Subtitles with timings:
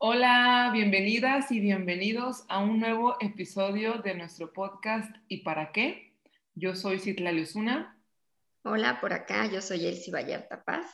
[0.00, 6.12] Hola, bienvenidas y bienvenidos a un nuevo episodio de nuestro podcast ¿Y para qué?
[6.54, 7.98] Yo soy Citlali Osuna.
[8.62, 10.86] Hola, por acá, yo soy Elsie Vallarta Paz.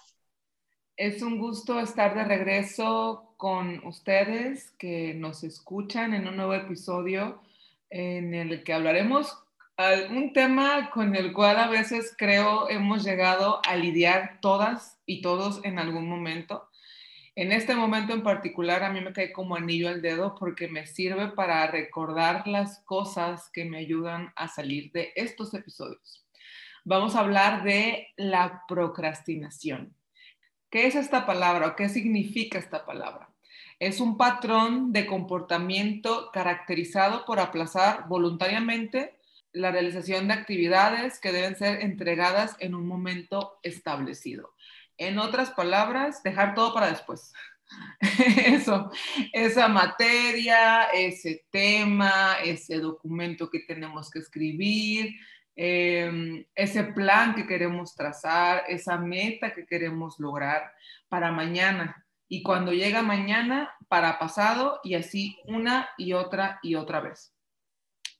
[0.97, 7.43] Es un gusto estar de regreso con ustedes que nos escuchan en un nuevo episodio
[7.91, 9.37] en el que hablaremos
[10.09, 15.63] un tema con el cual a veces creo hemos llegado a lidiar todas y todos
[15.63, 16.71] en algún momento
[17.37, 20.87] en este momento en particular a mí me cae como anillo al dedo porque me
[20.87, 26.25] sirve para recordar las cosas que me ayudan a salir de estos episodios.
[26.85, 29.97] Vamos a hablar de la procrastinación.
[30.71, 33.31] ¿Qué es esta palabra o qué significa esta palabra?
[33.81, 39.19] Es un patrón de comportamiento caracterizado por aplazar voluntariamente
[39.53, 44.55] la realización de actividades que deben ser entregadas en un momento establecido.
[44.99, 47.33] En otras palabras, dejar todo para después.
[48.47, 48.91] Eso,
[49.33, 55.15] esa materia, ese tema, ese documento que tenemos que escribir,
[55.57, 60.73] em, ese plan que queremos trazar, esa meta que queremos lograr
[61.09, 62.05] para mañana.
[62.29, 67.33] Y cuando llega mañana, para pasado y así una y otra y otra vez.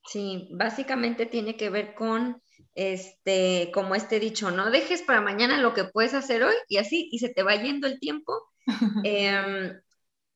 [0.05, 2.41] Sí, básicamente tiene que ver con
[2.75, 7.09] este, como este dicho, no dejes para mañana lo que puedes hacer hoy y así,
[7.11, 8.33] y se te va yendo el tiempo.
[9.05, 9.79] Em,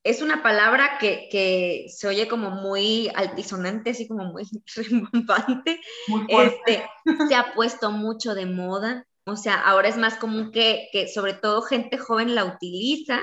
[0.02, 4.44] es una palabra que, se oye como muy altisonante, así como muy
[4.76, 5.80] rimbombante.
[6.28, 6.88] este,
[7.28, 11.34] se ha puesto mucho de moda, o sea, ahora es más común que, que sobre
[11.34, 13.20] todo gente joven la utiliza.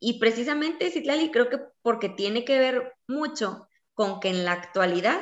[0.00, 5.20] Y precisamente, Citlali, creo que porque tiene que ver mucho con que en la actualidad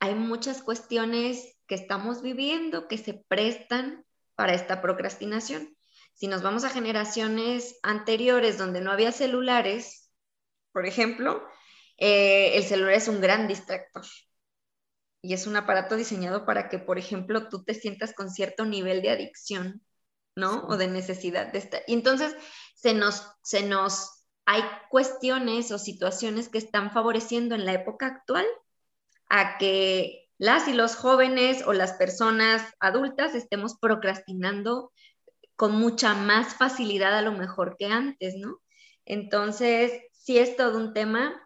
[0.00, 4.04] hay muchas cuestiones que estamos viviendo que se prestan
[4.34, 5.76] para esta procrastinación.
[6.14, 10.10] Si nos vamos a generaciones anteriores donde no había celulares,
[10.72, 11.46] por ejemplo,
[11.96, 14.02] eh, el celular es un gran distractor.
[15.22, 19.00] Y es un aparato diseñado para que, por ejemplo, tú te sientas con cierto nivel
[19.00, 19.80] de adicción,
[20.34, 20.66] ¿no?
[20.66, 21.82] O de necesidad de estar.
[21.86, 22.34] Y entonces
[22.74, 28.46] se nos, se nos, hay cuestiones o situaciones que están favoreciendo en la época actual
[29.28, 34.90] a que las y los jóvenes o las personas adultas estemos procrastinando
[35.54, 38.58] con mucha más facilidad a lo mejor que antes, ¿no?
[39.04, 41.38] Entonces, sí es todo un tema.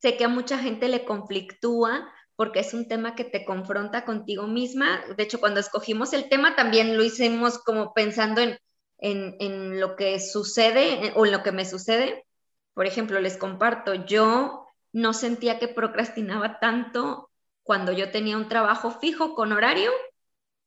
[0.00, 4.46] Sé que a mucha gente le conflictúa porque es un tema que te confronta contigo
[4.46, 5.02] misma.
[5.18, 8.56] De hecho, cuando escogimos el tema también lo hicimos como pensando en,
[8.96, 12.24] en, en lo que sucede o en lo que me sucede.
[12.72, 14.64] Por ejemplo, les comparto, yo
[14.94, 17.29] no sentía que procrastinaba tanto
[17.70, 19.92] cuando yo tenía un trabajo fijo con horario,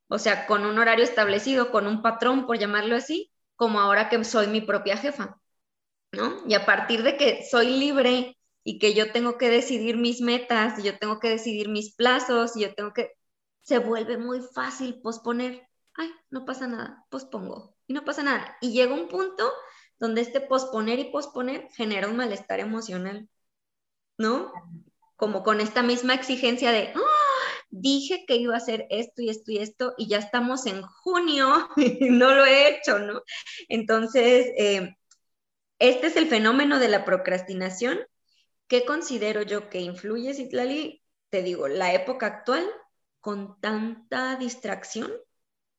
[0.07, 4.23] o sea, con un horario establecido, con un patrón, por llamarlo así, como ahora que
[4.23, 5.37] soy mi propia jefa,
[6.13, 6.41] ¿no?
[6.47, 10.79] Y a partir de que soy libre y que yo tengo que decidir mis metas,
[10.79, 13.11] y yo tengo que decidir mis plazos, y yo tengo que,
[13.63, 15.67] se vuelve muy fácil posponer.
[15.95, 17.75] Ay, no pasa nada, pospongo.
[17.85, 18.55] Y no pasa nada.
[18.61, 19.51] Y llega un punto
[19.99, 23.27] donde este posponer y posponer genera un malestar emocional,
[24.17, 24.53] ¿no?
[25.23, 27.63] Como con esta misma exigencia de, ¡Ah!
[27.69, 31.69] dije que iba a hacer esto y esto y esto, y ya estamos en junio
[31.77, 33.21] y no lo he hecho, ¿no?
[33.69, 34.97] Entonces, eh,
[35.79, 38.01] este es el fenómeno de la procrastinación.
[38.67, 41.01] ¿Qué considero yo que influye, Citlali?
[41.29, 42.69] Te digo, la época actual
[43.21, 45.09] con tanta distracción.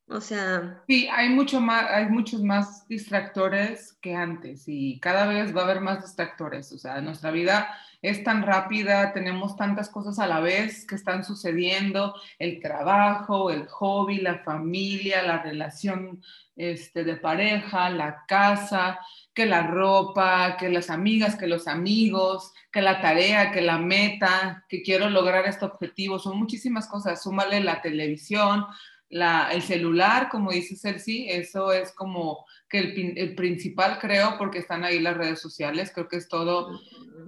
[0.07, 0.83] O sea.
[0.87, 5.65] Sí, hay, mucho más, hay muchos más distractores que antes y cada vez va a
[5.65, 6.71] haber más distractores.
[6.73, 11.25] O sea, nuestra vida es tan rápida, tenemos tantas cosas a la vez que están
[11.25, 16.23] sucediendo, el trabajo, el hobby, la familia, la relación
[16.55, 18.99] este, de pareja, la casa,
[19.33, 24.67] que la ropa, que las amigas, que los amigos, que la tarea, que la meta,
[24.69, 28.67] que quiero lograr este objetivo, son muchísimas cosas, súmale la televisión,
[29.15, 34.85] el celular, como dice Celsi, eso es como que el, el, principal creo porque están
[34.85, 36.81] ahí las redes sociales, creo que es todo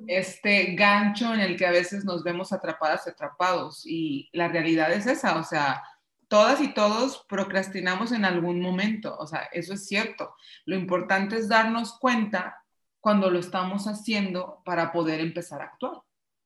[0.08, 5.06] este gancho en el que a veces nos vemos atrapadas, atrapados y la realidad es
[5.06, 5.82] esa, o sea,
[6.28, 10.34] todas y todos procrastinamos en algún momento, o sea, eso es cierto.
[10.64, 12.64] Lo importante es darnos cuenta
[13.00, 16.00] cuando lo estamos haciendo para poder empezar a actuar,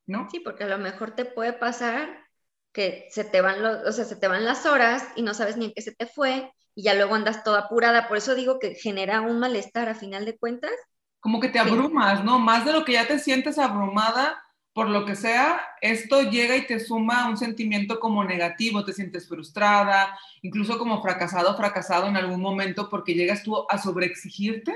[0.07, 0.29] ¿no?
[0.31, 2.30] Sí, porque a lo mejor te puede pasar
[2.73, 5.57] que se te van los, o sea, se te van las horas y no sabes
[5.57, 8.59] ni en qué se te fue y ya luego andas toda apurada, por eso digo
[8.59, 10.71] que genera un malestar a final de cuentas.
[11.19, 12.39] Como que te abrumas, ¿no?
[12.39, 16.67] Más de lo que ya te sientes abrumada por lo que sea, esto llega y
[16.67, 22.41] te suma un sentimiento como negativo, te sientes frustrada, incluso como fracasado, fracasado en algún
[22.41, 24.73] momento porque llegas tú a sobreexigirte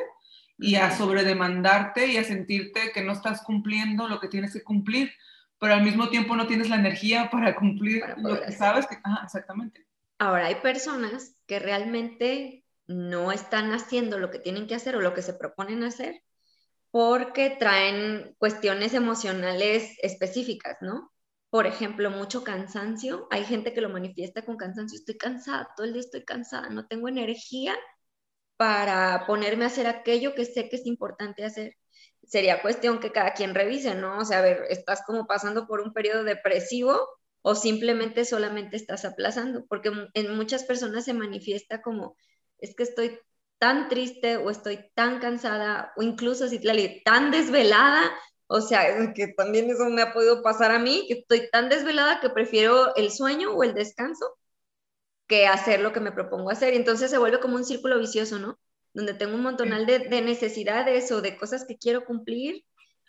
[0.58, 5.12] y a sobredemandarte y a sentirte que no estás cumpliendo lo que tienes que cumplir,
[5.64, 8.96] pero al mismo tiempo no tienes la energía para cumplir lo que sabes que...
[9.02, 9.86] Ah, exactamente.
[10.18, 15.14] Ahora, hay personas que realmente no están haciendo lo que tienen que hacer o lo
[15.14, 16.20] que se proponen hacer
[16.90, 21.10] porque traen cuestiones emocionales específicas, ¿no?
[21.48, 23.26] Por ejemplo, mucho cansancio.
[23.30, 24.98] Hay gente que lo manifiesta con cansancio.
[24.98, 27.74] Estoy cansada, todo el día estoy cansada, no tengo energía
[28.58, 31.78] para ponerme a hacer aquello que sé que es importante hacer.
[32.34, 34.18] Sería cuestión que cada quien revise, ¿no?
[34.18, 37.08] O sea, a ver, estás como pasando por un periodo depresivo
[37.42, 42.16] o simplemente solamente estás aplazando, porque en muchas personas se manifiesta como,
[42.58, 43.20] es que estoy
[43.58, 46.58] tan triste o estoy tan cansada o incluso si
[47.04, 48.02] tan desvelada,
[48.48, 52.18] o sea, que también eso me ha podido pasar a mí, que estoy tan desvelada
[52.18, 54.36] que prefiero el sueño o el descanso
[55.28, 56.74] que hacer lo que me propongo hacer.
[56.74, 58.58] Entonces se vuelve como un círculo vicioso, ¿no?
[58.94, 62.64] Donde tengo un montonal de, de necesidades o de cosas que quiero cumplir,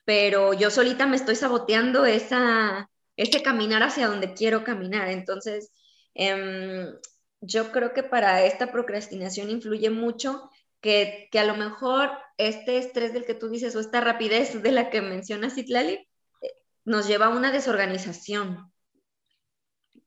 [0.06, 5.10] pero yo solita me estoy saboteando esa, ese caminar hacia donde quiero caminar.
[5.10, 5.72] Entonces,
[6.14, 6.94] em,
[7.42, 10.50] yo creo que para esta procrastinación influye mucho
[10.82, 14.72] que, que, a lo mejor este estrés del que tú dices o esta rapidez de
[14.72, 16.08] la que mencionas, Itlali,
[16.42, 16.52] eh,
[16.86, 18.72] nos lleva a una desorganización,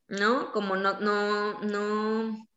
[0.08, 0.52] ¿no?
[0.52, 2.48] Como no, no, no,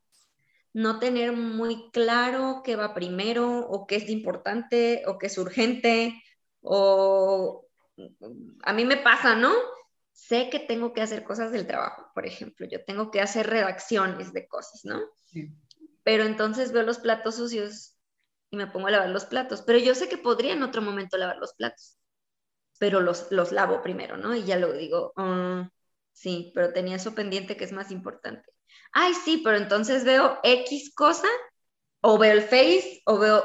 [0.74, 6.22] no tener muy claro qué va primero o qué es importante o qué es urgente
[6.62, 7.66] o
[8.64, 9.54] a mí me pasa, ¿no?
[10.14, 14.34] Sé que tengo que hacer cosas del trabajo, por ejemplo, yo tengo que hacer redacciones
[14.34, 15.00] de cosas, ¿no?
[16.04, 17.98] Pero entonces veo los platos sucios
[18.50, 21.18] y me pongo a lavar los platos, pero yo sé que podría en otro momento
[21.18, 21.98] lavar los platos,
[22.80, 24.36] pero los, los lavo primero, ¿no?
[24.36, 25.70] Y ya lo digo, ah,
[26.14, 28.52] Sí, pero tenía eso pendiente que es más importante.
[28.94, 31.28] Ay, sí, pero entonces veo X cosa,
[32.02, 33.44] o veo el Face, o veo...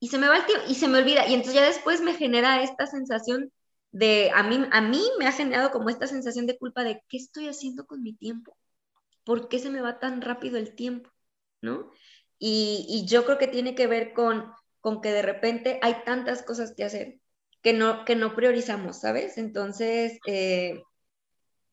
[0.00, 1.26] Y se me va el tiempo, y se me olvida.
[1.26, 3.52] Y entonces ya después me genera esta sensación
[3.92, 7.16] de, a mí, a mí me ha generado como esta sensación de culpa de, ¿qué
[7.16, 8.56] estoy haciendo con mi tiempo?
[9.24, 11.10] ¿Por qué se me va tan rápido el tiempo?
[11.62, 11.90] ¿No?
[12.38, 16.42] Y, y yo creo que tiene que ver con, con que de repente hay tantas
[16.42, 17.20] cosas que hacer
[17.64, 19.38] que no, que no priorizamos, ¿sabes?
[19.38, 20.82] Entonces, eh,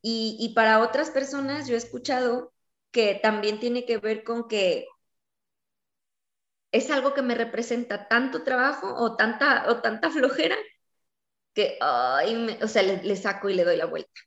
[0.01, 2.50] y, para otras personas yo he escuchado
[2.91, 4.87] que también tiene que ver con que
[6.71, 10.55] es algo que me representa tanto trabajo o tanta, o tanta flojera
[11.53, 11.77] que,
[12.61, 14.21] o sea, le, saco y le doy la vuelta.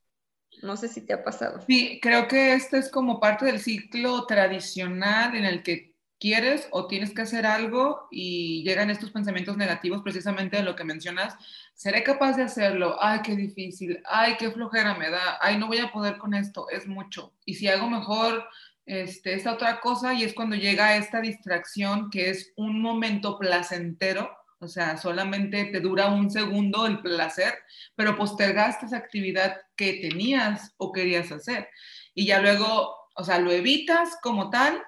[0.61, 1.61] No sé si te ha pasado.
[1.67, 6.87] Sí, creo que esto es como parte del ciclo tradicional en el que quieres o
[6.87, 11.35] tienes que hacer algo y llegan estos pensamientos negativos precisamente de lo que mencionas,
[11.75, 12.97] ¿seré capaz de hacerlo?
[12.99, 16.67] Ay, qué difícil, ay, qué flojera me da, ay, no voy a poder con esto,
[16.69, 17.33] es mucho.
[17.45, 18.47] Y si hago mejor
[18.85, 24.35] este, esta otra cosa y es cuando llega esta distracción que es un momento placentero,
[24.59, 27.53] o sea, solamente te dura un segundo el placer,
[27.95, 31.69] pero postergaste esa actividad que tenías o querías hacer.
[32.13, 34.81] Y ya luego, o sea, lo evitas como tal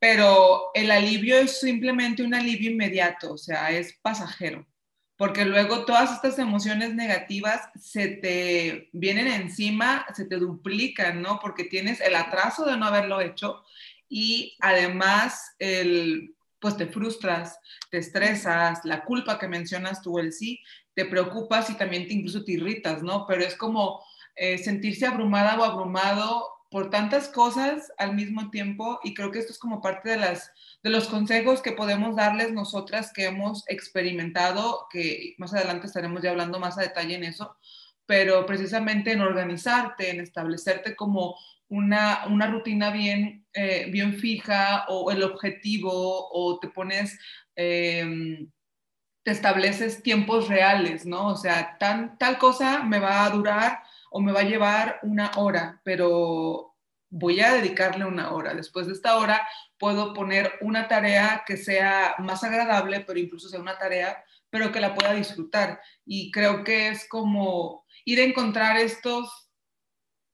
[0.00, 4.66] pero el alivio es simplemente un alivio inmediato, o sea, es pasajero,
[5.20, 11.38] porque luego todas estas emociones negativas se te vienen encima, se te duplican, ¿no?
[11.40, 13.62] Porque tienes el atraso de no haberlo hecho
[14.08, 17.58] y además el, pues te frustras,
[17.90, 20.58] te estresas, la culpa que mencionas tú, el sí,
[20.94, 23.26] te preocupas y también te incluso te irritas, ¿no?
[23.26, 24.02] Pero es como
[24.36, 29.52] eh, sentirse abrumada o abrumado por tantas cosas al mismo tiempo y creo que esto
[29.52, 30.50] es como parte de, las,
[30.82, 36.30] de los consejos que podemos darles nosotras que hemos experimentado, que más adelante estaremos ya
[36.30, 37.56] hablando más a detalle en eso,
[38.06, 41.36] pero precisamente en organizarte, en establecerte como
[41.68, 47.18] una, una rutina bien, eh, bien fija o el objetivo o te pones...
[47.54, 48.50] Em,
[49.22, 51.28] te estableces tiempos reales, ¿no?
[51.28, 55.80] O sea, tal cosa me va a durar o me va a llevar una hora,
[55.84, 56.69] pero
[57.10, 58.54] voy a dedicarle una hora.
[58.54, 59.46] Después de esta hora
[59.78, 64.80] puedo poner una tarea que sea más agradable, pero incluso sea una tarea, pero que
[64.80, 65.80] la pueda disfrutar.
[66.06, 69.50] Y creo que es como ir a encontrar estos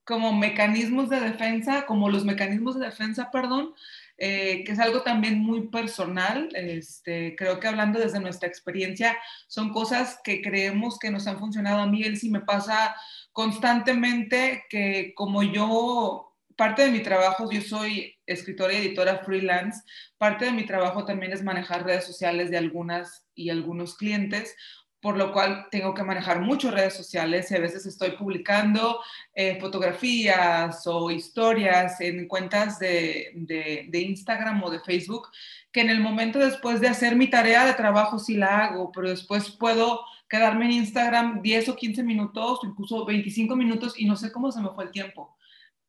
[0.04, 3.74] como mecanismos de defensa, como los mecanismos de defensa, perdón,
[4.18, 6.48] eh, que es algo también muy personal.
[6.54, 9.18] Este, creo que hablando desde nuestra experiencia,
[9.48, 11.80] son cosas que creemos que nos han funcionado.
[11.80, 12.94] A mí, él sí me pasa
[13.32, 16.25] constantemente que como yo,
[16.56, 19.82] parte de mi trabajo, yo soy escritora y editora freelance,
[20.18, 24.56] parte de mi trabajo también es manejar redes sociales de algunas y algunos clientes,
[25.00, 29.00] por lo cual tengo que manejar muchas redes sociales y a veces estoy publicando
[29.34, 35.28] eh, fotografías o historias en cuentas de, de, de Instagram o de Facebook
[35.70, 39.10] que en el momento después de hacer mi tarea de trabajo sí la hago, pero
[39.10, 44.32] después puedo quedarme en Instagram 10 o 15 minutos, incluso 25 minutos y no sé
[44.32, 45.35] cómo se me fue el tiempo.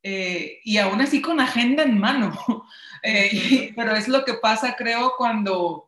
[0.03, 2.33] Eh, y aún así con agenda en mano.
[3.03, 5.87] Eh, pero es lo que pasa, creo, cuando,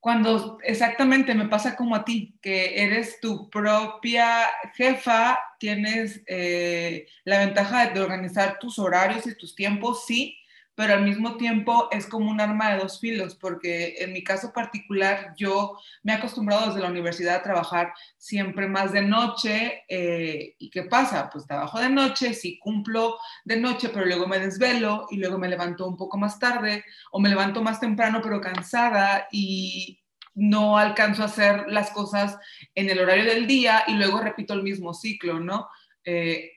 [0.00, 7.38] cuando exactamente me pasa como a ti, que eres tu propia jefa, tienes eh, la
[7.38, 10.37] ventaja de organizar tus horarios y tus tiempos, sí,
[10.78, 14.52] pero al mismo tiempo es como un arma de dos filos, porque en mi caso
[14.52, 19.82] particular yo me he acostumbrado desde la universidad a trabajar siempre más de noche.
[19.88, 21.30] Eh, ¿Y qué pasa?
[21.32, 25.48] Pues trabajo de noche, sí cumplo de noche, pero luego me desvelo y luego me
[25.48, 30.00] levanto un poco más tarde o me levanto más temprano pero cansada y
[30.34, 32.38] no alcanzo a hacer las cosas
[32.76, 35.66] en el horario del día y luego repito el mismo ciclo, ¿no?
[36.04, 36.52] Eh,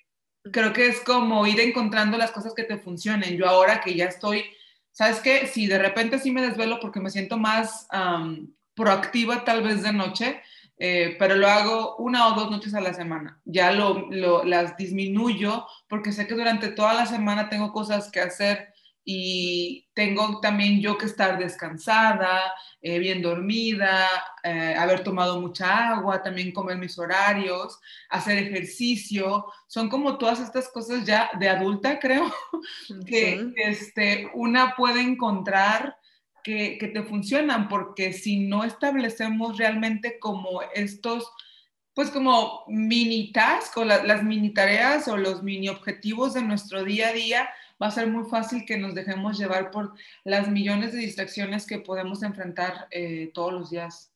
[0.52, 3.38] creo que es como ir encontrando las cosas que te funcionen.
[3.38, 4.46] Yo ahora que ya estoy,
[4.92, 5.48] ¿sabes qué?
[5.48, 7.88] Si de repente sí me desvelo porque me siento más
[8.74, 10.42] proactiva tal vez de noche,
[10.78, 13.40] eh, pero lo hago una o dos noches a la semana.
[13.46, 14.10] Ya lo,
[14.44, 18.71] las disminuyo porque sé que durante toda la semana tengo cosas que hacer
[19.04, 24.08] y tengo también yo que estar descansada, eh, bien dormida,
[24.44, 27.80] eh, haber tomado mucha agua, también comer mis horarios,
[28.10, 29.46] hacer ejercicio.
[29.68, 32.32] Son como todas estas cosas ya de adulta, creo,
[33.08, 35.98] que este, una puede encontrar
[36.44, 41.32] que, que, te funcionan, porque si no establecemos realmente como estos,
[41.94, 47.10] pues como mini tasks o las mini tareas o los mini objetivos de nuestro día
[47.10, 47.50] a día,
[47.82, 51.80] va a ser muy fácil que nos dejemos llevar por las millones de distracciones que
[51.80, 54.12] podemos enfrentar eh, todos los días.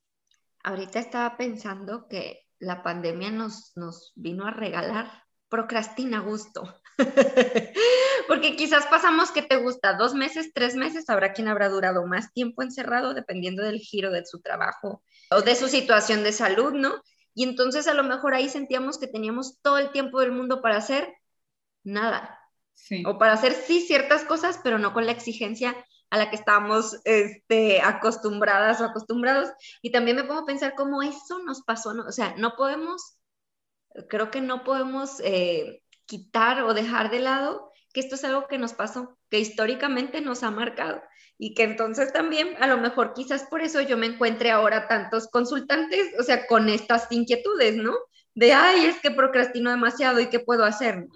[0.63, 6.63] Ahorita estaba pensando que la pandemia nos, nos vino a regalar procrastina gusto.
[8.27, 12.31] Porque quizás pasamos que te gusta dos meses, tres meses, habrá quien habrá durado más
[12.33, 17.01] tiempo encerrado dependiendo del giro de su trabajo o de su situación de salud, ¿no?
[17.33, 20.77] Y entonces a lo mejor ahí sentíamos que teníamos todo el tiempo del mundo para
[20.77, 21.13] hacer
[21.83, 22.39] nada.
[23.05, 25.75] O para hacer sí ciertas cosas, pero no con la exigencia
[26.09, 29.49] a la que estábamos este, acostumbradas o acostumbrados.
[29.81, 32.05] Y también me pongo a pensar cómo eso nos pasó, ¿no?
[32.05, 33.17] o sea, no podemos,
[34.07, 38.57] creo que no podemos eh, quitar o dejar de lado que esto es algo que
[38.57, 41.01] nos pasó, que históricamente nos ha marcado
[41.37, 45.27] y que entonces también a lo mejor quizás por eso yo me encuentre ahora tantos
[45.27, 47.95] consultantes, o sea, con estas inquietudes, ¿no?
[48.33, 51.07] De, ay, es que procrastino demasiado y qué puedo hacer,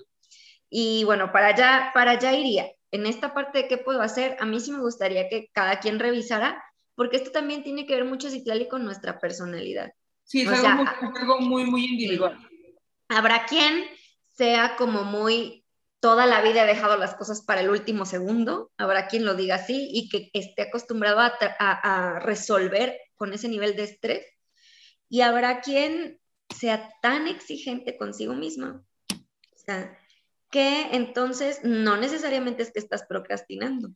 [0.69, 2.71] y bueno, para allá, para allá iría.
[2.91, 5.99] En esta parte de qué puedo hacer, a mí sí me gustaría que cada quien
[5.99, 6.63] revisara,
[6.95, 9.91] porque esto también tiene que ver mucho, Citlali, con nuestra personalidad.
[10.23, 12.37] Sí, es, algo, muy, muy, individual.
[13.07, 13.85] Habrá quien
[14.27, 15.65] sea como muy,
[15.99, 19.55] toda la vida he dejado las cosas para el último segundo, habrá quien lo diga
[19.55, 24.25] así y que esté acostumbrado a, a resolver con ese nivel de estrés,
[25.09, 26.19] y habrá quien
[26.55, 28.83] sea tan exigente consigo misma.
[29.11, 29.98] O sea,
[30.49, 33.91] que entonces no necesariamente es que estás procrastinando,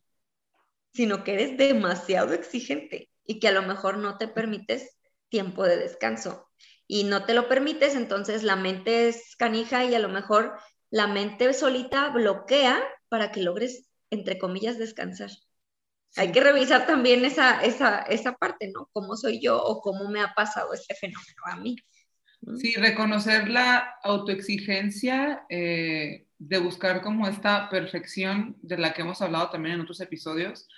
[0.92, 4.96] sino que eres demasiado exigente y que a lo mejor no te permites
[5.28, 6.48] tiempo de descanso.
[6.86, 10.58] Y no te lo permites, entonces la mente es canija y a lo mejor
[10.90, 15.30] la mente solita bloquea para que logres, entre comillas, descansar.
[16.16, 18.88] Hay que revisar también esa, esa, esa parte, ¿no?
[18.92, 21.76] ¿Cómo soy yo o cómo me ha pasado este fenómeno a mí?
[22.58, 29.50] Sí, reconocer la autoexigencia eh, de buscar como esta perfección de la que hemos hablado
[29.50, 30.68] también en otros episodios,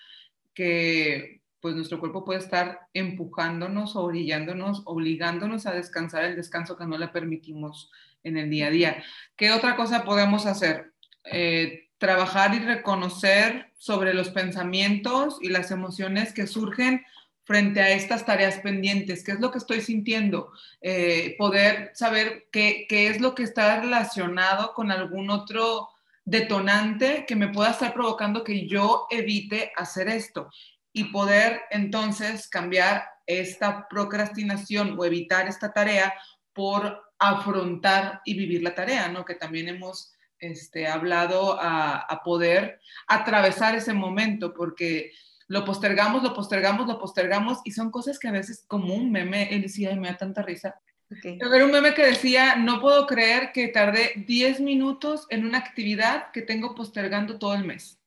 [0.54, 6.96] que pues nuestro cuerpo puede estar empujándonos, orillándonos, obligándonos a descansar el descanso que no
[6.96, 7.90] le permitimos
[8.22, 9.04] en el día a día.
[9.34, 10.92] ¿Qué otra cosa podemos hacer?
[11.24, 17.04] Eh, trabajar y reconocer sobre los pensamientos y las emociones que surgen
[17.46, 20.50] frente a estas tareas pendientes, qué es lo que estoy sintiendo,
[20.80, 25.88] eh, poder saber qué, es lo que está relacionado con algún otro
[26.24, 30.50] detonante que me pueda estar provocando que yo evite hacer esto
[30.92, 36.12] y poder entonces cambiar esta procrastinación o evitar esta tarea
[36.52, 39.24] por afrontar y vivir la tarea, ¿no?
[39.24, 45.12] Que también hemos este, hablado a poder atravesar ese momento, porque
[45.48, 49.54] lo postergamos, lo postergamos, lo postergamos y son cosas que a veces como un meme,
[49.54, 50.80] él decía, y me da tanta risa.
[51.10, 51.38] Okay.
[51.40, 56.32] Era un meme que decía, no puedo creer que tardé 10 minutos en una actividad
[56.32, 58.00] que tengo postergando todo el mes.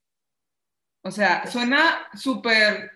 [1.02, 2.92] O sea, suena súper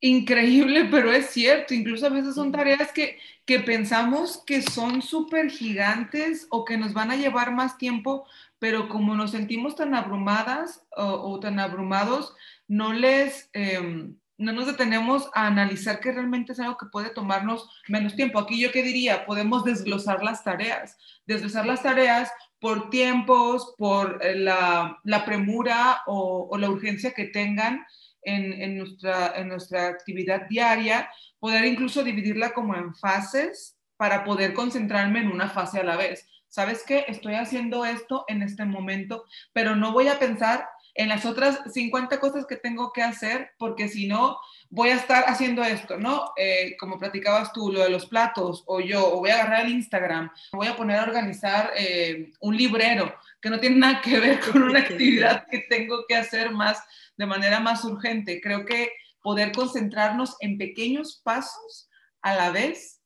[0.00, 1.72] increíble, pero es cierto.
[1.72, 6.92] Incluso a veces son tareas que, que pensamos que son súper gigantes o que nos
[6.92, 8.26] van a llevar más tiempo,
[8.58, 12.34] pero como nos sentimos tan abrumadas o, o tan abrumados,
[12.68, 13.50] no les...
[13.52, 18.38] Em, no nos detenemos a analizar que realmente es algo que puede tomarnos menos tiempo.
[18.38, 20.96] Aquí yo qué diría, podemos desglosar las tareas,
[21.26, 27.84] desglosar las tareas por tiempos, por eh, la, premura o, la urgencia que tengan
[28.22, 35.20] en, nuestra, en nuestra actividad diaria, poder incluso dividirla como en fases para poder concentrarme
[35.20, 36.28] en una fase a la vez.
[36.48, 37.04] ¿Sabes qué?
[37.08, 40.68] Estoy haciendo esto en este momento, pero no voy a pensar
[40.98, 45.24] en las otras 50 cosas que tengo que hacer, porque si no, voy a estar
[45.28, 46.32] haciendo esto, ¿no?
[46.36, 49.72] Eh, como platicabas tú, lo de los platos, o yo, o voy a agarrar el
[49.74, 54.40] Instagram, voy a poner a organizar eh, un librero, que no tiene nada que ver
[54.52, 56.82] con una actividad que tengo que hacer más,
[57.16, 58.40] de manera más urgente.
[58.40, 58.90] Creo que
[59.22, 61.88] poder concentrarnos en pequeños pasos
[62.22, 63.00] a la vez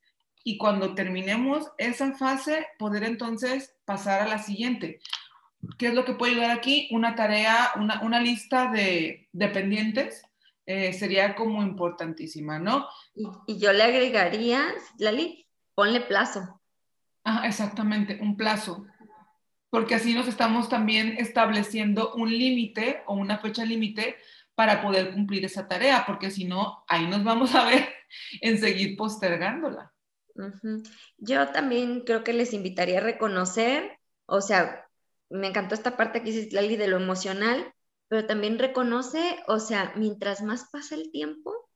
[0.44, 5.00] y cuando terminemos esa fase, poder entonces pasar a la siguiente.
[5.78, 6.88] ¿Qué es lo que puede ayudar aquí?
[6.90, 10.22] Una tarea, una, lista de, pendientes
[10.66, 12.88] eh, sería como importantísima, ¿no?
[13.14, 14.64] Y, yo le agregaría,
[14.98, 16.60] Lali, ponle plazo.
[17.24, 18.86] Ah, exactamente, un plazo.
[19.70, 24.16] Porque así nos estamos también estableciendo un límite o una fecha límite
[24.54, 27.88] para poder cumplir esa tarea, porque si no, ahí nos vamos a ver
[28.40, 29.92] en seguir postergándola.
[31.18, 34.81] Yo también creo que les invitaría a reconocer, o sea,
[35.32, 37.72] me encantó esta parte que Lali, de lo emocional,
[38.08, 41.68] pero también reconoce, o sea, mientras más pasa el tiempo,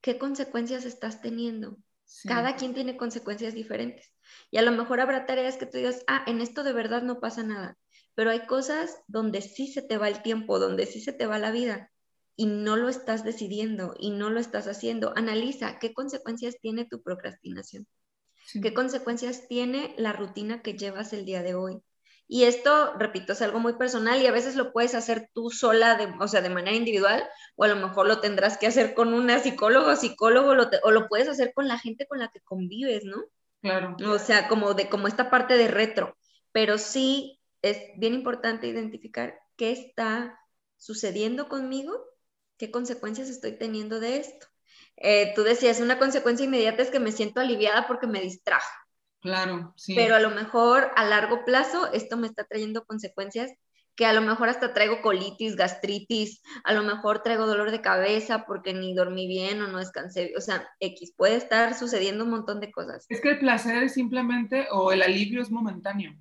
[0.00, 1.78] ¿qué consecuencias estás teniendo?
[2.24, 4.12] Cada quien tiene consecuencias diferentes.
[4.50, 7.20] Y a lo mejor habrá tareas que tú digas, ah, en esto de verdad no
[7.20, 7.78] pasa nada,
[8.14, 11.38] pero hay cosas donde sí se te va el tiempo, donde sí se te va
[11.38, 11.90] la vida
[12.36, 15.12] y no lo estás decidiendo y no lo estás haciendo.
[15.16, 17.86] Analiza qué consecuencias tiene tu procrastinación,
[18.60, 21.80] qué consecuencias tiene la rutina que llevas el día de hoy,
[22.26, 25.96] y esto, repito, es algo muy personal y a veces lo puedes hacer tú sola,
[25.96, 29.12] de, o sea, de manera individual, o a lo mejor lo tendrás que hacer con
[29.12, 33.04] una psicóloga o psicólogo, o lo puedes hacer con la gente con la que convives,
[33.04, 33.24] ¿no?
[33.60, 33.96] Claro.
[34.06, 36.16] O sea, como, de, como esta parte de retro.
[36.52, 40.38] Pero sí es bien importante identificar qué está
[40.76, 42.04] sucediendo conmigo,
[42.56, 44.46] qué consecuencias estoy teniendo de esto.
[44.96, 48.83] Eh, tú decías, una consecuencia inmediata es que me siento aliviada porque me distrajo.
[49.24, 49.94] Claro, sí.
[49.94, 53.50] Pero a lo mejor a largo plazo esto me está trayendo consecuencias
[53.96, 58.44] que a lo mejor hasta traigo colitis, gastritis, a lo mejor traigo dolor de cabeza
[58.46, 62.60] porque ni dormí bien o no descansé, o sea, X, puede estar sucediendo un montón
[62.60, 63.06] de cosas.
[63.08, 66.14] Es que el placer es simplemente, o el alivio es momentáneo.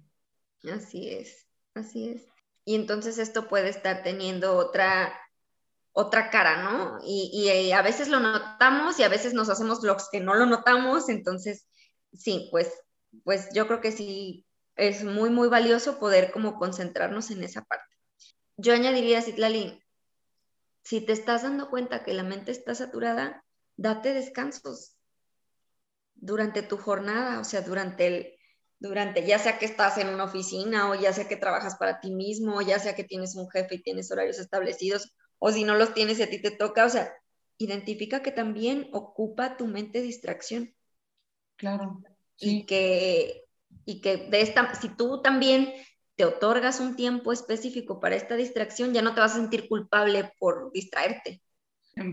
[0.72, 2.26] Así es, así es.
[2.63, 5.13] Y entonces esto puede estar teniendo otra,
[5.92, 7.00] otra cara, ¿no?
[7.06, 10.36] Y, y, eh, a veces lo notamos y a veces nos hacemos blogs que no
[10.36, 11.68] lo notamos, entonces,
[12.13, 12.72] sí, pues
[13.23, 14.45] pues yo creo que sí
[14.76, 17.95] es muy, muy valioso poder como concentrarnos en esa parte.
[18.58, 19.82] Yo añadiría, Citlali,
[20.84, 23.43] si te estás dando cuenta que la mente está saturada,
[23.78, 24.97] date descansos
[26.15, 28.34] durante tu jornada, o sea, durante el,
[28.80, 32.12] durante, ya sea que estás en una oficina o ya sea que trabajas para ti
[32.12, 35.76] mismo, o ya sea que tienes un jefe y tienes horarios establecidos, o si no
[35.76, 37.13] los tienes y a ti te toca, o sea,
[37.58, 40.73] identifica que también ocupa tu mente distracción.
[41.56, 42.02] Claro
[42.39, 43.46] y que,
[43.86, 45.74] y que de esta, si tú también
[46.15, 50.32] te otorgas un tiempo específico para esta distracción, ya no te vas a sentir culpable
[50.39, 51.41] por distraerte.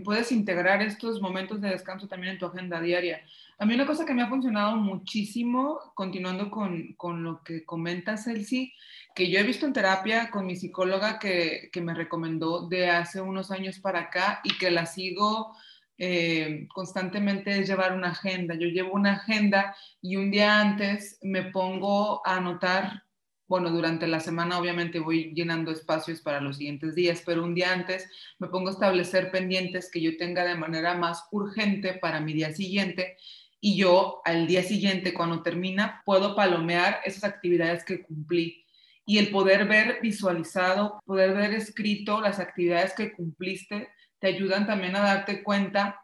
[0.03, 3.21] Puedes integrar estos momentos de descanso también en tu agenda diaria.
[3.57, 8.27] A mí una cosa que me ha funcionado muchísimo, continuando con, con lo que comentas,
[8.27, 8.73] Elsie,
[9.15, 13.21] que yo he visto en terapia con mi psicóloga que, que me recomendó de hace
[13.21, 15.55] unos años para acá y que la sigo
[16.03, 18.55] eh, constantemente es llevar una agenda.
[18.55, 23.03] Yo llevo una agenda y un día antes me pongo a anotar,
[23.47, 27.71] bueno, durante la semana obviamente voy llenando espacios para los siguientes días, pero un día
[27.71, 28.09] antes
[28.39, 32.51] me pongo a establecer pendientes que yo tenga de manera más urgente para mi día
[32.51, 33.17] siguiente
[33.59, 38.65] y yo al día siguiente, cuando termina, puedo palomear esas actividades que cumplí.
[39.05, 43.89] Y el poder ver visualizado, poder ver escrito las actividades que cumpliste,
[44.21, 45.99] te ayudan también a darte cuenta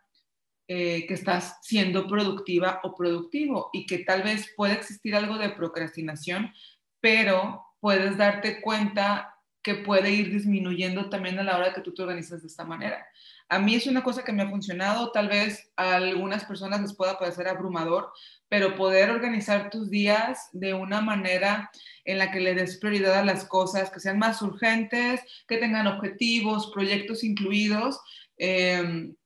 [0.67, 5.51] eh, que estás siendo productiva o productivo y que tal vez puede existir algo de
[5.51, 6.51] procrastinación,
[6.99, 9.37] pero puedes darte cuenta
[9.67, 13.06] que puede ir disminuyendo también a la hora que tú te organizas de esta manera.
[13.49, 16.93] A mí es una cosa que me ha funcionado, tal vez a algunas personas les
[16.93, 18.13] pueda parecer abrumador,
[18.47, 21.69] pero poder organizar tus días de una manera
[22.06, 25.86] en la que le des prioridad a las cosas, que sean más urgentes, que tengan
[25.86, 27.99] objetivos, proyectos incluidos.
[28.38, 29.17] Em,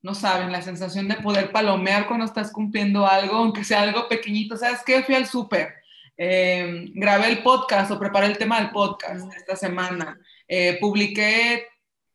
[0.00, 4.56] no saben, la sensación de poder palomear cuando estás cumpliendo algo, aunque sea algo pequeñito.
[4.56, 5.02] ¿Sabes qué?
[5.02, 5.74] Fui al súper,
[6.18, 11.68] em, grabé el podcast o preparé el tema del podcast esta semana, eh, publiqué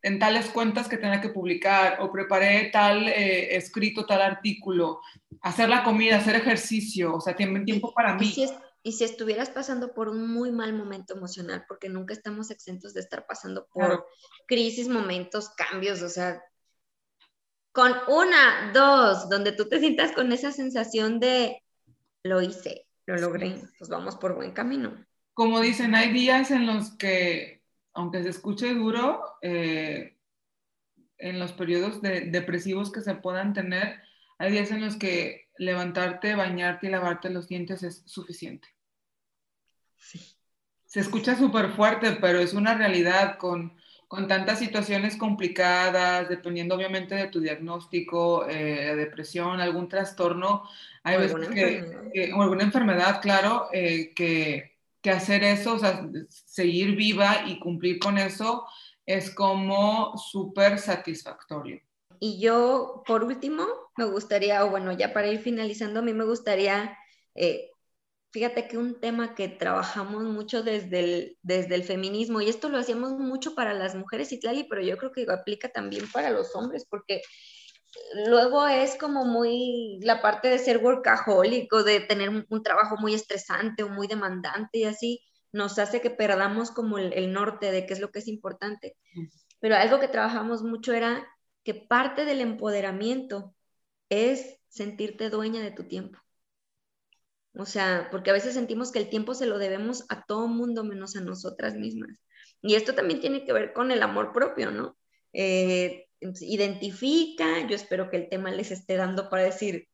[0.04, 5.00] en tales cuentas que tenía que publicar o preparé tal eh, escrito, tal artículo,
[5.42, 8.34] hacer la comida, hacer ejercicio, o sea, tiempo, tiempo para mí.
[8.86, 13.00] Y si, estuvieras pasando por un muy mal momento emocional, porque nunca estamos exentos de
[13.00, 14.06] estar pasando por
[14.46, 16.44] crisis, momentos, cambios, o sea,
[17.72, 21.64] con una, dos, donde tú te sientas con esa sensación de
[22.24, 24.94] lo hice, lo logré, pues vamos por buen camino.
[25.34, 27.64] Como dicen, hay días en los que
[27.94, 30.18] aunque se escuche duro, eh,
[31.18, 34.02] en los periodos depresivos que se puedan tener,
[34.40, 38.68] hay días en los que levantarte, bañarte y lavarte los dientes es suficiente.
[39.96, 40.20] Sí.
[40.86, 43.78] Se escucha súper fuerte, pero es una realidad con,
[44.28, 50.64] tantas situaciones complicadas, dependiendo obviamente de tu diagnóstico, eh, depresión, algún trastorno,
[51.04, 54.74] hay veces que, o alguna enfermedad, claro, eh, que
[55.04, 58.66] que hacer eso, o sea, seguir viva y cumplir con eso
[59.06, 61.82] es como súper satisfactorio.
[62.22, 63.66] Y yo, por último,
[63.98, 66.98] me gustaría, o bueno, ya para ir finalizando, a mí me gustaría,
[67.36, 67.70] eh,
[68.34, 72.80] fíjate que un tema que trabajamos mucho desde el, desde el feminismo, y esto lo
[72.80, 76.84] hacíamos mucho para las mujeres, Itlali, pero yo creo que aplica también para los hombres,
[76.90, 77.22] porque
[78.26, 83.84] luego es como muy la parte de ser workahólico, de tener un, trabajo muy estresante
[83.84, 88.00] o muy demandante y así, nos hace que perdamos como el, norte de qué es
[88.00, 88.98] lo que es importante.
[89.60, 91.28] Pero algo que trabajamos mucho era
[91.64, 93.54] que parte del empoderamiento
[94.10, 96.23] es sentirte dueña de tu tiempo.
[97.56, 100.84] O sea, porque a veces sentimos que el tiempo se lo debemos a todo mundo
[100.84, 102.20] menos a nosotras mismas.
[102.62, 104.98] Y esto también tiene que ver con el amor propio, ¿no?
[105.34, 106.08] Eh,
[106.42, 109.88] identifica, yo espero que el tema les esté dando para decir,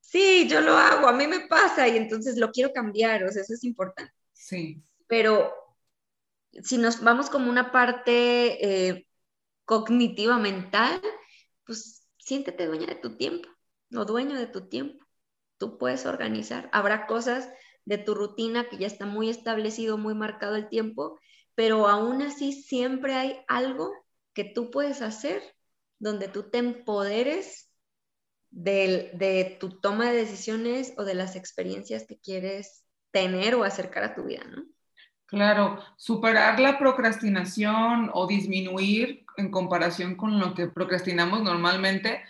[0.00, 3.42] sí, yo lo hago, a mí me pasa y entonces lo quiero cambiar, o sea,
[3.42, 4.12] eso es importante.
[4.32, 4.82] Sí.
[5.06, 5.52] Pero
[6.62, 9.06] si nos vamos como una parte eh,
[9.64, 11.00] cognitiva mental,
[11.64, 13.48] pues siéntete dueña de tu tiempo
[13.94, 15.05] o dueño de tu tiempo.
[15.58, 16.68] Tú puedes organizar.
[16.72, 17.48] Habrá cosas
[17.84, 21.18] de tu rutina que ya está muy establecido, muy marcado el tiempo,
[21.54, 23.92] pero aún así siempre hay algo
[24.34, 25.42] que tú puedes hacer
[25.98, 27.70] donde tú te empoderes
[28.50, 34.14] de, tu toma de decisiones o de las experiencias que quieres tener o acercar a
[34.14, 34.64] tu vida, ¿no?
[35.26, 42.22] Claro, superar la procrastinación o disminuir en comparación con lo que procrastinamos normalmente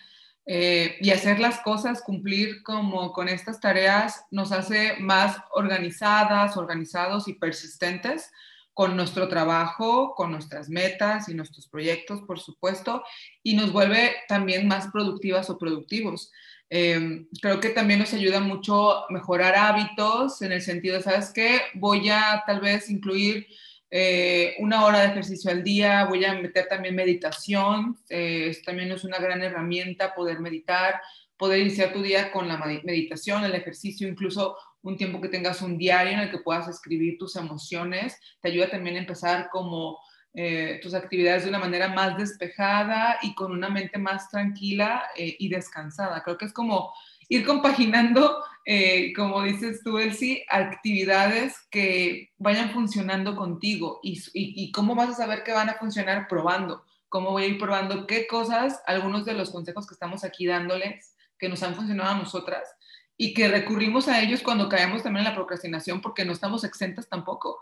[0.47, 7.27] eh, y hacer las cosas, cumplir como con estas tareas nos hace más organizadas, organizados
[7.27, 8.31] y persistentes
[8.73, 13.03] con nuestro trabajo, con nuestras metas y nuestros proyectos, por supuesto,
[13.43, 16.31] y nos vuelve también más productivas o productivos.
[16.69, 21.61] Em, creo que también nos ayuda mucho mejorar hábitos en el sentido, ¿sabes qué?
[21.75, 23.47] Voy a tal vez incluir
[23.91, 29.05] eh, una hora de ejercicio al día, voy a meter también meditación, eh, también es
[29.05, 31.01] una gran herramienta poder meditar,
[31.37, 35.77] poder iniciar tu día con la meditación, el ejercicio, incluso un tiempo que tengas un
[35.77, 39.99] diario en el que puedas escribir tus emociones, te ayuda también a empezar como
[40.39, 45.35] eh, tus actividades de una manera más despejada y con una mente más tranquila eh,
[45.39, 46.23] y descansada.
[46.23, 46.93] Creo que es como
[47.31, 54.97] ir compaginando, eh, como dices tú, Elsie, actividades que vayan funcionando contigo y, y cómo
[54.97, 58.83] vas a saber que van a funcionar probando, cómo voy a ir probando qué cosas,
[58.87, 62.69] algunos de los consejos que estamos aquí dándoles, que nos han funcionado a nosotras,
[63.17, 67.09] y que recurrimos a ellos cuando caemos también en la procrastinación porque no estamos exentas
[67.09, 67.61] tampoco.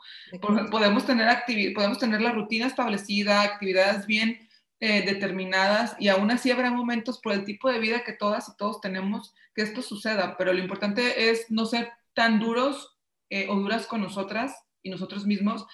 [0.71, 1.29] Podemos tener,
[1.75, 4.49] podemos tener la rutina establecida, actividades bien
[4.85, 8.57] eh, determinadas y aún así habrá momentos por el tipo de vida que todas y
[8.57, 12.97] todos tenemos que esto suceda, pero lo importante es no ser tan duros
[13.31, 15.67] eh, o duras con nosotras y nosotros mismos,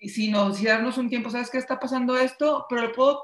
[0.00, 2.66] sino si darnos un tiempo, ¿sabes qué está pasando esto?
[2.68, 3.22] Pero puedo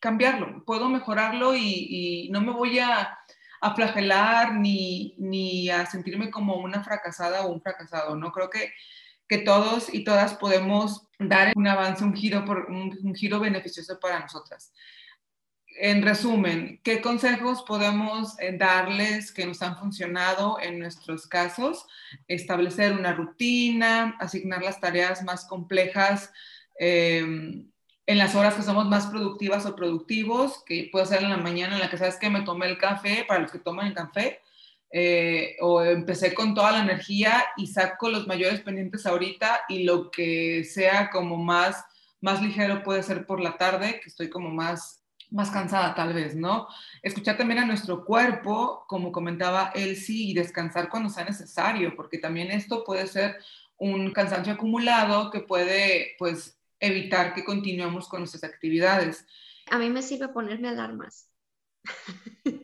[0.00, 3.18] cambiarlo, puedo mejorarlo y no me voy a
[3.62, 8.32] a flagelar ni, ni a sentirme como una fracasada o un fracasado, ¿no?
[8.32, 8.72] Creo que,
[9.32, 14.20] que todos y todas podemos dar un avance, un giro, por, un, giro beneficioso para
[14.20, 14.74] nosotras.
[15.80, 21.86] En resumen, ¿qué consejos podemos eh, darles que nos han funcionado en nuestros casos?
[22.28, 26.30] Establecer una rutina, asignar las tareas más complejas
[26.78, 31.38] eh, en las horas que somos más productivas o productivos, que puede ser en la
[31.38, 33.94] mañana en la que sabes que me tomé el café, para los que toman el
[33.94, 34.41] café,
[34.92, 40.10] eh, o empecé con toda la energía y saco los mayores pendientes ahorita y lo
[40.10, 41.84] que sea como más,
[42.20, 45.02] más ligero puede ser por la tarde, que estoy como más
[45.32, 46.68] más cansada tal vez, ¿no?
[47.02, 52.50] Escuchar también a nuestro cuerpo, como comentaba Elsie, y descansar cuando sea necesario, porque también
[52.50, 53.38] esto puede ser
[53.78, 59.26] un cansancio acumulado que puede, pues, evitar que continuemos con nuestras actividades.
[59.70, 61.28] A mí me sirve ponerme alarmas.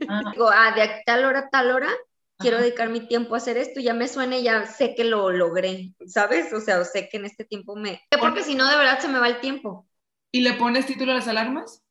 [0.08, 0.22] Ah.
[0.32, 1.90] Digo, ah, de tal hora a tal hora
[2.38, 5.30] quiero dedicar mi tiempo a hacer esto, ya me suena y ya sé que lo
[5.30, 6.52] logré, ¿sabes?
[6.52, 8.00] O sea, sé que en este tiempo me...
[8.18, 9.86] Porque si no, de verdad se me va el tiempo.
[10.30, 11.82] ¿Y le pones título a las alarmas?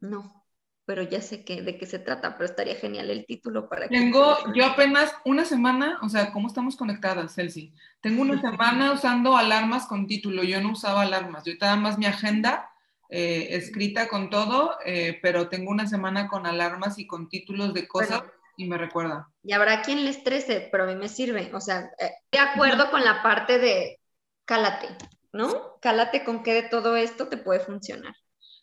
[0.00, 0.44] No,
[0.84, 3.96] pero ya sé que, de qué se trata, pero estaría genial el título para que...
[3.96, 7.74] Tengo, yo apenas una semana, o sea, ¿cómo estamos conectadas, Celsi?
[8.00, 12.06] Tengo una semana usando alarmas con título, yo no usaba alarmas, yo estaba más mi
[12.06, 12.70] agenda
[13.08, 17.88] eh, escrita con todo, eh, pero tengo una semana con alarmas y con títulos de
[17.88, 18.22] cosas
[18.60, 19.26] y me recuerda.
[19.42, 21.50] Y habrá quien le estrese, pero a mí me sirve.
[21.54, 23.98] O sea, eh, de acuerdo con la parte de
[24.44, 24.88] cálate,
[25.32, 25.78] ¿no?
[25.80, 28.14] Cálate con qué de todo esto te puede funcionar.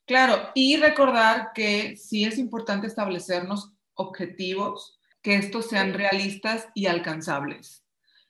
[0.06, 7.84] Claro, y recordar que sí es importante establecernos objetivos, que estos sean realistas y alcanzables.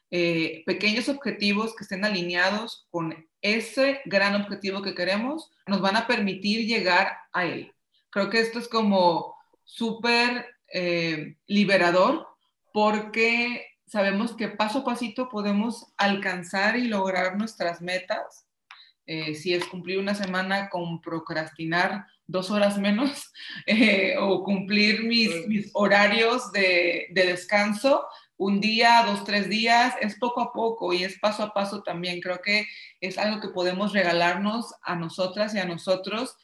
[0.09, 6.65] pequeños objetivos que estén alineados con ese gran objetivo que queremos nos van a permitir
[6.65, 7.73] llegar a él.
[8.09, 10.45] Creo que esto es como súper
[10.79, 12.27] eh, liberador
[12.71, 18.45] porque sabemos que paso a pasito podemos alcanzar y lograr nuestras metas.
[19.07, 23.33] Eh, si es cumplir una semana con procrastinar dos horas menos
[23.65, 30.41] eh, o cumplir mis, horarios de, de descanso, un día, dos, tres días, es poco
[30.41, 32.21] a poco y es paso a paso también.
[32.21, 32.67] Creo que
[33.01, 36.37] es algo que podemos regalarnos a nosotras y a nosotros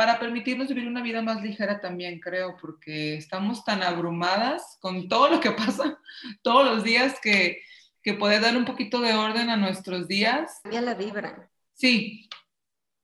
[0.00, 5.28] para permitirnos vivir una vida más ligera también, creo, porque estamos tan abrumadas con todo
[5.28, 6.00] lo que pasa
[6.40, 7.60] todos los días que,
[8.02, 10.60] que puede dar un poquito de orden a nuestros días.
[10.62, 11.50] Cambia la vibra.
[11.74, 12.30] Sí,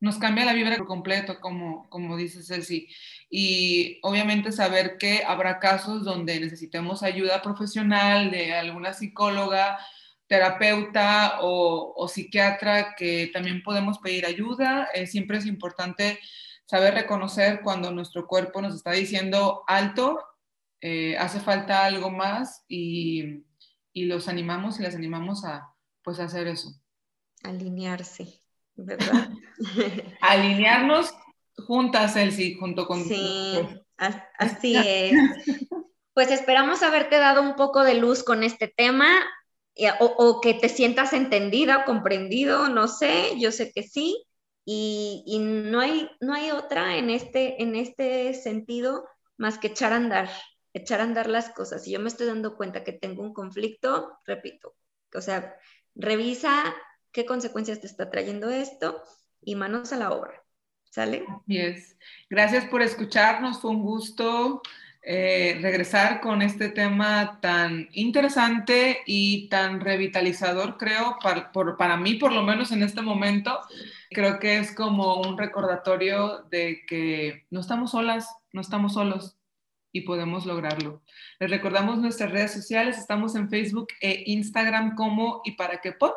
[0.00, 2.88] nos cambia la vibra por completo, como, como dice Ceci.
[3.28, 9.78] Y obviamente saber que habrá casos donde necesitemos ayuda profesional de alguna psicóloga,
[10.28, 14.88] terapeuta o, psiquiatra, que también podemos pedir ayuda.
[14.94, 16.18] Eh, siempre es importante
[16.66, 20.20] saber reconocer cuando nuestro cuerpo nos está diciendo alto,
[20.81, 23.44] eh, hace falta algo más y,
[23.92, 26.70] y, los animamos y las animamos a pues hacer eso.
[27.42, 28.42] Alinearse.
[28.76, 29.31] ¿verdad?
[30.20, 31.14] Alinearnos
[31.66, 33.05] juntas, Elsie, junto con...
[33.05, 33.59] Sí,
[33.96, 35.14] así es.
[36.12, 39.09] Pues esperamos haberte dado un poco de luz con este tema
[40.00, 44.26] o, que te sientas entendida o comprendido, no sé, yo sé que sí.
[44.68, 49.96] Y, no, hay, no hay otra en este, en este sentido más que echar a
[49.96, 50.29] andar,
[50.74, 51.85] echar a andar las cosas.
[51.85, 54.74] Si yo me estoy dando cuenta que tengo un conflicto, repito,
[55.14, 55.55] o sea,
[55.94, 56.74] revisa
[57.12, 59.00] qué consecuencias te está trayendo esto
[59.40, 60.42] y manos a la obra.
[60.90, 61.24] ¿Sale?
[61.29, 61.96] Así
[62.29, 63.61] Gracias por escucharnos.
[63.61, 64.62] Fue un gusto
[65.09, 72.33] eh, regresar con este tema tan interesante y tan revitalizador, creo, para, para mí, por
[72.33, 73.57] lo menos en este momento.
[74.11, 79.37] Creo que es como un recordatorio de que no estamos solas, no estamos solos
[79.92, 81.05] y podemos lograrlo.
[81.38, 86.16] Les recordamos nuestras redes sociales, estamos en Facebook e Instagram como y para qué pot.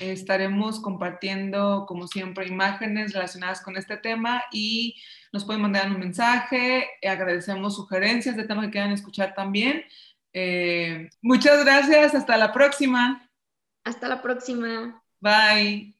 [0.00, 4.96] Estaremos compartiendo, como siempre, imágenes relacionadas con este tema y
[5.32, 6.88] nos pueden mandar un mensaje.
[7.06, 9.84] Agradecemos sugerencias de temas que quieran escuchar también.
[10.32, 12.14] Eh, muchas gracias.
[12.14, 13.28] Hasta la próxima.
[13.84, 15.02] Hasta la próxima.
[15.20, 15.95] Bye.